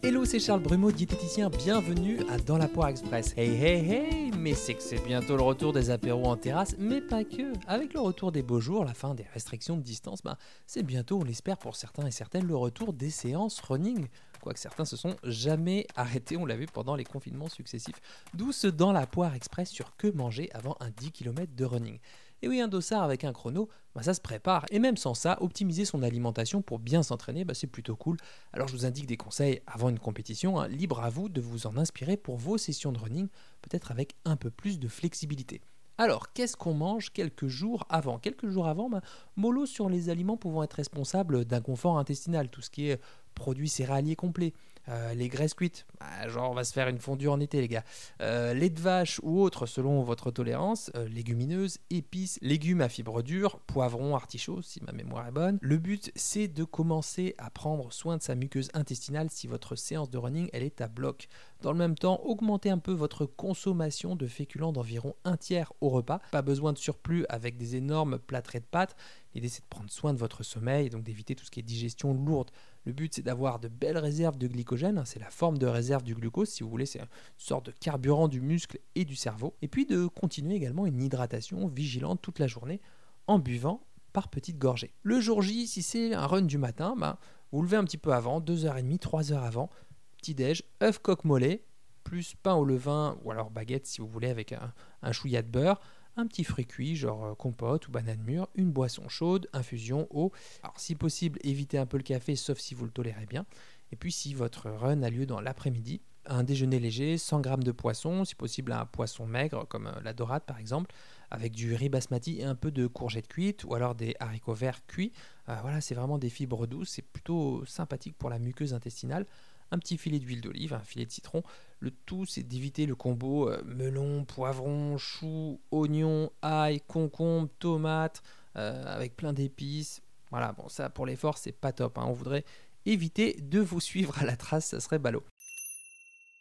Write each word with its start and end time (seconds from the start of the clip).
Hello, 0.00 0.24
c'est 0.24 0.38
Charles 0.38 0.62
Brumeau, 0.62 0.92
diététicien. 0.92 1.50
Bienvenue 1.50 2.20
à 2.30 2.38
Dans 2.38 2.56
la 2.56 2.68
Poire 2.68 2.86
Express. 2.86 3.34
Hey, 3.36 3.50
hey, 3.50 3.90
hey, 3.90 4.30
mais 4.30 4.54
c'est 4.54 4.74
que 4.74 4.82
c'est 4.82 5.04
bientôt 5.04 5.36
le 5.36 5.42
retour 5.42 5.72
des 5.72 5.90
apéros 5.90 6.26
en 6.26 6.36
terrasse, 6.36 6.76
mais 6.78 7.00
pas 7.00 7.24
que. 7.24 7.52
Avec 7.66 7.94
le 7.94 8.00
retour 8.00 8.30
des 8.30 8.44
beaux 8.44 8.60
jours, 8.60 8.84
la 8.84 8.94
fin 8.94 9.16
des 9.16 9.26
restrictions 9.34 9.76
de 9.76 9.82
distance, 9.82 10.22
ben, 10.22 10.36
c'est 10.68 10.84
bientôt, 10.84 11.18
on 11.20 11.24
l'espère 11.24 11.58
pour 11.58 11.74
certains 11.74 12.06
et 12.06 12.12
certaines, 12.12 12.46
le 12.46 12.54
retour 12.54 12.92
des 12.92 13.10
séances 13.10 13.60
running. 13.60 14.06
Quoique 14.40 14.60
certains 14.60 14.84
se 14.84 14.96
sont 14.96 15.16
jamais 15.24 15.84
arrêtés, 15.96 16.36
on 16.36 16.46
l'a 16.46 16.54
vu 16.54 16.66
pendant 16.66 16.94
les 16.94 17.04
confinements 17.04 17.48
successifs. 17.48 18.00
D'où 18.34 18.52
ce 18.52 18.68
Dans 18.68 18.92
la 18.92 19.04
Poire 19.04 19.34
Express 19.34 19.68
sur 19.68 19.96
que 19.96 20.06
manger 20.06 20.48
avant 20.52 20.76
un 20.78 20.90
10 20.90 21.10
km 21.10 21.56
de 21.56 21.64
running. 21.64 21.98
Et 22.42 22.48
oui, 22.48 22.60
un 22.60 22.68
dossard 22.68 23.02
avec 23.02 23.24
un 23.24 23.32
chrono, 23.32 23.68
bah, 23.94 24.02
ça 24.02 24.14
se 24.14 24.20
prépare. 24.20 24.64
Et 24.70 24.78
même 24.78 24.96
sans 24.96 25.14
ça, 25.14 25.38
optimiser 25.40 25.84
son 25.84 26.02
alimentation 26.02 26.62
pour 26.62 26.78
bien 26.78 27.02
s'entraîner, 27.02 27.44
bah, 27.44 27.54
c'est 27.54 27.66
plutôt 27.66 27.96
cool. 27.96 28.16
Alors 28.52 28.68
je 28.68 28.74
vous 28.74 28.86
indique 28.86 29.06
des 29.06 29.16
conseils 29.16 29.60
avant 29.66 29.88
une 29.88 29.98
compétition, 29.98 30.60
hein. 30.60 30.68
libre 30.68 31.00
à 31.00 31.10
vous 31.10 31.28
de 31.28 31.40
vous 31.40 31.66
en 31.66 31.76
inspirer 31.76 32.16
pour 32.16 32.36
vos 32.36 32.58
sessions 32.58 32.92
de 32.92 32.98
running, 32.98 33.28
peut-être 33.62 33.90
avec 33.90 34.14
un 34.24 34.36
peu 34.36 34.50
plus 34.50 34.78
de 34.78 34.88
flexibilité. 34.88 35.60
Alors, 36.00 36.32
qu'est-ce 36.32 36.56
qu'on 36.56 36.74
mange 36.74 37.12
quelques 37.12 37.48
jours 37.48 37.84
avant? 37.88 38.20
Quelques 38.20 38.48
jours 38.48 38.68
avant, 38.68 38.88
bah, 38.88 39.00
mollo 39.34 39.66
sur 39.66 39.88
les 39.88 40.10
aliments 40.10 40.36
pouvant 40.36 40.62
être 40.62 40.74
responsables 40.74 41.44
d'un 41.44 41.60
confort 41.60 41.98
intestinal, 41.98 42.50
tout 42.50 42.62
ce 42.62 42.70
qui 42.70 42.88
est 42.88 43.00
produits 43.38 43.68
céréaliers 43.68 44.16
complets, 44.16 44.52
euh, 44.88 45.12
les 45.14 45.28
graisses 45.28 45.54
cuites, 45.54 45.86
bah, 46.00 46.28
genre 46.28 46.50
on 46.50 46.54
va 46.54 46.64
se 46.64 46.72
faire 46.72 46.88
une 46.88 46.98
fondue 46.98 47.28
en 47.28 47.40
été 47.40 47.60
les 47.60 47.68
gars, 47.68 47.84
euh, 48.22 48.54
lait 48.54 48.70
de 48.70 48.80
vache 48.80 49.20
ou 49.22 49.40
autre 49.40 49.66
selon 49.66 50.02
votre 50.02 50.30
tolérance, 50.30 50.90
euh, 50.94 51.06
légumineuses, 51.08 51.78
épices, 51.90 52.38
légumes 52.40 52.80
à 52.80 52.88
fibres 52.88 53.22
dures, 53.22 53.60
poivrons, 53.60 54.14
artichauts 54.14 54.62
si 54.62 54.82
ma 54.82 54.92
mémoire 54.92 55.28
est 55.28 55.32
bonne. 55.32 55.58
Le 55.60 55.76
but 55.76 56.10
c'est 56.16 56.48
de 56.48 56.64
commencer 56.64 57.34
à 57.36 57.50
prendre 57.50 57.92
soin 57.92 58.16
de 58.16 58.22
sa 58.22 58.34
muqueuse 58.34 58.70
intestinale 58.72 59.28
si 59.30 59.46
votre 59.46 59.76
séance 59.76 60.10
de 60.10 60.16
running 60.16 60.48
elle 60.52 60.62
est 60.62 60.80
à 60.80 60.88
bloc. 60.88 61.28
Dans 61.60 61.72
le 61.72 61.78
même 61.78 61.96
temps, 61.96 62.20
augmentez 62.24 62.70
un 62.70 62.78
peu 62.78 62.92
votre 62.92 63.26
consommation 63.26 64.16
de 64.16 64.26
féculents 64.26 64.72
d'environ 64.72 65.16
un 65.24 65.36
tiers 65.36 65.72
au 65.80 65.88
repas. 65.88 66.20
Pas 66.30 66.42
besoin 66.42 66.72
de 66.72 66.78
surplus 66.78 67.26
avec 67.28 67.56
des 67.56 67.76
énormes 67.76 68.18
plâtrés 68.18 68.60
de 68.60 68.64
pâtes. 68.64 68.96
L'idée 69.34 69.48
c'est 69.48 69.62
de 69.62 69.68
prendre 69.68 69.90
soin 69.90 70.12
de 70.12 70.18
votre 70.18 70.42
sommeil 70.42 70.86
et 70.86 70.90
donc 70.90 71.02
d'éviter 71.02 71.34
tout 71.34 71.44
ce 71.44 71.50
qui 71.50 71.60
est 71.60 71.62
digestion 71.62 72.14
lourde. 72.14 72.50
Le 72.84 72.92
but 72.92 73.14
c'est 73.14 73.22
d'avoir 73.22 73.58
de 73.58 73.68
belles 73.68 73.98
réserves 73.98 74.38
de 74.38 74.46
glycogène, 74.46 75.02
c'est 75.04 75.18
la 75.18 75.30
forme 75.30 75.58
de 75.58 75.66
réserve 75.66 76.02
du 76.02 76.14
glucose 76.14 76.48
si 76.48 76.62
vous 76.62 76.70
voulez, 76.70 76.86
c'est 76.86 77.00
une 77.00 77.06
sorte 77.36 77.66
de 77.66 77.72
carburant 77.72 78.28
du 78.28 78.40
muscle 78.40 78.78
et 78.94 79.04
du 79.04 79.16
cerveau. 79.16 79.54
Et 79.62 79.68
puis 79.68 79.86
de 79.86 80.06
continuer 80.06 80.54
également 80.54 80.86
une 80.86 81.02
hydratation 81.02 81.66
vigilante 81.68 82.20
toute 82.22 82.38
la 82.38 82.46
journée 82.46 82.80
en 83.26 83.38
buvant 83.38 83.86
par 84.12 84.28
petites 84.28 84.58
gorgées. 84.58 84.94
Le 85.02 85.20
jour 85.20 85.42
J, 85.42 85.66
si 85.66 85.82
c'est 85.82 86.14
un 86.14 86.26
run 86.26 86.42
du 86.42 86.58
matin, 86.58 86.94
bah, 86.96 87.18
vous 87.52 87.62
levez 87.62 87.76
un 87.76 87.84
petit 87.84 87.98
peu 87.98 88.12
avant, 88.12 88.40
2h30, 88.40 88.98
3h 88.98 89.38
avant, 89.38 89.70
petit-déj, 90.18 90.64
œuf 90.82 90.98
coq 90.98 91.24
mollet, 91.24 91.64
plus 92.04 92.34
pain 92.42 92.54
au 92.54 92.64
levain 92.64 93.18
ou 93.22 93.30
alors 93.30 93.50
baguette 93.50 93.86
si 93.86 94.00
vous 94.00 94.08
voulez 94.08 94.28
avec 94.28 94.52
un, 94.52 94.72
un 95.02 95.10
de 95.10 95.42
beurre, 95.42 95.80
un 96.18 96.26
petit 96.26 96.44
fruit 96.44 96.66
cuit, 96.66 96.96
genre 96.96 97.24
euh, 97.24 97.34
compote 97.34 97.88
ou 97.88 97.92
banane 97.92 98.20
mûre, 98.22 98.48
une 98.54 98.70
boisson 98.70 99.08
chaude, 99.08 99.48
infusion, 99.52 100.08
eau. 100.10 100.32
Alors 100.62 100.78
si 100.78 100.94
possible, 100.94 101.38
évitez 101.44 101.78
un 101.78 101.86
peu 101.86 101.96
le 101.96 102.02
café 102.02 102.36
sauf 102.36 102.58
si 102.58 102.74
vous 102.74 102.84
le 102.84 102.90
tolérez 102.90 103.26
bien. 103.26 103.46
Et 103.92 103.96
puis 103.96 104.12
si 104.12 104.34
votre 104.34 104.68
run 104.68 105.02
a 105.02 105.10
lieu 105.10 105.24
dans 105.24 105.40
l'après-midi, 105.40 106.02
un 106.26 106.42
déjeuner 106.42 106.78
léger, 106.78 107.16
100 107.16 107.42
g 107.42 107.50
de 107.58 107.72
poisson, 107.72 108.24
si 108.24 108.34
possible 108.34 108.72
un 108.72 108.84
poisson 108.84 109.26
maigre 109.26 109.66
comme 109.68 109.86
euh, 109.86 110.00
la 110.02 110.12
dorade 110.12 110.42
par 110.42 110.58
exemple, 110.58 110.92
avec 111.30 111.52
du 111.52 111.74
riz 111.74 111.88
basmati 111.88 112.40
et 112.40 112.44
un 112.44 112.56
peu 112.56 112.70
de 112.70 112.86
courgettes 112.86 113.28
cuites 113.28 113.64
ou 113.64 113.74
alors 113.74 113.94
des 113.94 114.16
haricots 114.18 114.54
verts 114.54 114.84
cuits. 114.86 115.12
Euh, 115.48 115.56
voilà, 115.62 115.80
c'est 115.80 115.94
vraiment 115.94 116.18
des 116.18 116.30
fibres 116.30 116.66
douces, 116.66 116.90
c'est 116.90 117.02
plutôt 117.02 117.64
sympathique 117.64 118.16
pour 118.18 118.28
la 118.28 118.40
muqueuse 118.40 118.74
intestinale 118.74 119.24
un 119.70 119.78
petit 119.78 119.98
filet 119.98 120.18
d'huile 120.18 120.40
d'olive, 120.40 120.74
un 120.74 120.80
filet 120.80 121.06
de 121.06 121.10
citron. 121.10 121.42
Le 121.80 121.90
tout, 121.90 122.26
c'est 122.26 122.42
d'éviter 122.42 122.86
le 122.86 122.94
combo 122.94 123.48
euh, 123.48 123.62
melon, 123.64 124.24
poivron, 124.24 124.98
chou, 124.98 125.60
oignon, 125.70 126.30
ail, 126.42 126.80
concombre, 126.80 127.48
tomate, 127.58 128.22
euh, 128.56 128.84
avec 128.86 129.16
plein 129.16 129.32
d'épices. 129.32 130.02
Voilà, 130.30 130.52
bon, 130.52 130.68
ça 130.68 130.90
pour 130.90 131.06
l'effort, 131.06 131.38
c'est 131.38 131.52
pas 131.52 131.72
top. 131.72 131.98
Hein. 131.98 132.04
On 132.06 132.12
voudrait 132.12 132.44
éviter 132.86 133.34
de 133.40 133.60
vous 133.60 133.80
suivre 133.80 134.18
à 134.18 134.24
la 134.24 134.36
trace, 134.36 134.66
ça 134.66 134.80
serait 134.80 134.98
ballot. 134.98 135.24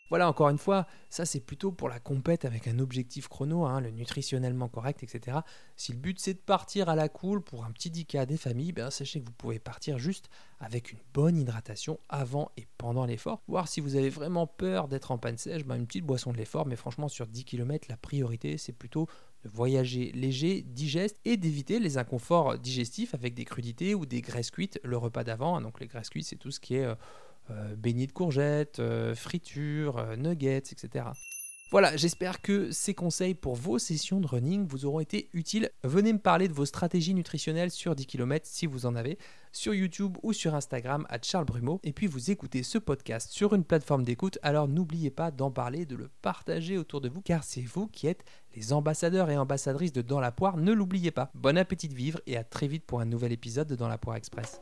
Voilà, 0.09 0.29
encore 0.29 0.49
une 0.49 0.57
fois, 0.57 0.87
ça 1.09 1.25
c'est 1.25 1.41
plutôt 1.41 1.71
pour 1.71 1.89
la 1.89 1.99
compète 1.99 2.45
avec 2.45 2.67
un 2.67 2.79
objectif 2.79 3.27
chrono, 3.27 3.65
hein, 3.65 3.81
le 3.81 3.91
nutritionnellement 3.91 4.69
correct, 4.69 5.03
etc. 5.03 5.39
Si 5.75 5.91
le 5.91 5.97
but 5.97 6.19
c'est 6.19 6.33
de 6.33 6.39
partir 6.39 6.87
à 6.87 6.95
la 6.95 7.09
cool 7.09 7.41
pour 7.41 7.65
un 7.65 7.71
petit 7.71 7.89
10K 7.89 8.25
des 8.25 8.37
familles, 8.37 8.71
ben, 8.71 8.89
sachez 8.89 9.19
que 9.19 9.25
vous 9.25 9.33
pouvez 9.33 9.59
partir 9.59 9.99
juste 9.99 10.29
avec 10.59 10.91
une 10.91 10.99
bonne 11.13 11.37
hydratation 11.37 11.99
avant 12.07 12.51
et 12.55 12.67
pendant 12.77 13.05
l'effort. 13.05 13.41
Voir 13.47 13.67
si 13.67 13.81
vous 13.81 13.95
avez 13.95 14.09
vraiment 14.09 14.47
peur 14.47 14.87
d'être 14.87 15.11
en 15.11 15.17
panne 15.17 15.37
sèche, 15.37 15.65
ben, 15.65 15.75
une 15.75 15.87
petite 15.87 16.05
boisson 16.05 16.31
de 16.31 16.37
l'effort, 16.37 16.65
mais 16.65 16.77
franchement 16.77 17.09
sur 17.09 17.27
10 17.27 17.43
km, 17.43 17.87
la 17.89 17.97
priorité 17.97 18.57
c'est 18.57 18.73
plutôt 18.73 19.07
de 19.43 19.49
voyager 19.49 20.11
léger, 20.13 20.61
digeste 20.61 21.19
et 21.25 21.35
d'éviter 21.35 21.79
les 21.79 21.97
inconforts 21.97 22.57
digestifs 22.57 23.13
avec 23.13 23.33
des 23.33 23.45
crudités 23.45 23.93
ou 23.93 24.05
des 24.05 24.21
graisses 24.21 24.51
cuites 24.51 24.79
le 24.83 24.97
repas 24.97 25.25
d'avant. 25.25 25.57
Hein. 25.57 25.61
donc 25.61 25.81
les 25.81 25.87
graisses 25.87 26.09
cuites 26.09 26.25
c'est 26.25 26.37
tout 26.37 26.51
ce 26.51 26.61
qui 26.61 26.75
est... 26.75 26.85
Euh, 26.85 26.95
beignets 27.75 28.07
de 28.07 28.11
courgettes, 28.11 28.79
euh, 28.79 29.15
fritures, 29.15 29.97
euh, 29.97 30.15
nuggets, 30.15 30.57
etc. 30.57 31.05
Voilà, 31.69 31.97
j'espère 31.97 32.41
que 32.41 32.71
ces 32.71 32.93
conseils 32.93 33.33
pour 33.33 33.55
vos 33.55 33.77
sessions 33.77 34.21
de 34.21 34.27
running 34.27 34.65
vous 34.65 34.85
auront 34.85 35.01
été 35.01 35.29
utiles. 35.33 35.69
Venez 35.83 36.13
me 36.13 36.19
parler 36.19 36.47
de 36.47 36.53
vos 36.53 36.65
stratégies 36.65 37.13
nutritionnelles 37.13 37.71
sur 37.71 37.93
10 37.93 38.05
km 38.05 38.47
si 38.47 38.67
vous 38.67 38.85
en 38.85 38.95
avez, 38.95 39.17
sur 39.51 39.73
YouTube 39.73 40.15
ou 40.23 40.31
sur 40.31 40.55
Instagram 40.55 41.05
à 41.09 41.17
Charles 41.21 41.43
Brumeau. 41.43 41.81
Et 41.83 41.91
puis 41.91 42.07
vous 42.07 42.31
écoutez 42.31 42.63
ce 42.63 42.77
podcast 42.77 43.29
sur 43.31 43.53
une 43.53 43.65
plateforme 43.65 44.03
d'écoute, 44.03 44.39
alors 44.43 44.69
n'oubliez 44.69 45.11
pas 45.11 45.29
d'en 45.29 45.51
parler, 45.51 45.85
de 45.85 45.97
le 45.97 46.09
partager 46.21 46.77
autour 46.77 47.01
de 47.01 47.09
vous, 47.09 47.21
car 47.21 47.43
c'est 47.43 47.63
vous 47.63 47.87
qui 47.87 48.07
êtes 48.07 48.23
les 48.55 48.71
ambassadeurs 48.71 49.29
et 49.29 49.37
ambassadrices 49.37 49.91
de 49.91 50.01
Dans 50.01 50.21
la 50.21 50.31
Poire, 50.31 50.55
ne 50.55 50.71
l'oubliez 50.71 51.11
pas. 51.11 51.31
Bon 51.35 51.57
appétit 51.57 51.89
de 51.89 51.95
vivre 51.95 52.21
et 52.27 52.37
à 52.37 52.45
très 52.45 52.67
vite 52.67 52.85
pour 52.85 53.01
un 53.01 53.05
nouvel 53.05 53.33
épisode 53.33 53.67
de 53.67 53.75
Dans 53.75 53.89
la 53.89 53.97
Poire 53.97 54.15
Express. 54.15 54.61